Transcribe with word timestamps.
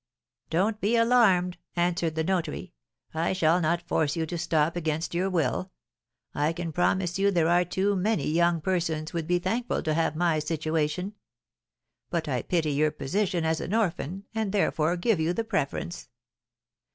'Don't 0.49 0.81
be 0.81 0.95
alarmed,' 0.95 1.59
answered 1.75 2.15
the 2.15 2.23
notary, 2.23 2.73
'I 3.13 3.33
shall 3.33 3.61
not 3.61 3.83
force 3.87 4.15
you 4.15 4.25
to 4.25 4.35
stop 4.35 4.75
against 4.75 5.13
your 5.13 5.29
will. 5.29 5.71
I 6.33 6.53
can 6.53 6.71
promise 6.71 7.19
you 7.19 7.29
there 7.29 7.47
are 7.49 7.63
too 7.63 7.95
many 7.95 8.27
young 8.27 8.61
persons 8.61 9.13
would 9.13 9.27
be 9.27 9.37
thankful 9.37 9.83
to 9.83 9.93
have 9.93 10.15
my 10.15 10.39
situation; 10.39 11.13
but 12.09 12.27
I 12.27 12.41
pity 12.41 12.71
your 12.71 12.89
position 12.89 13.45
as 13.45 13.61
an 13.61 13.75
orphan, 13.75 14.25
and, 14.33 14.51
therefore, 14.51 14.97
give 14.97 15.19
you 15.19 15.33
the 15.33 15.43
preference. 15.43 16.09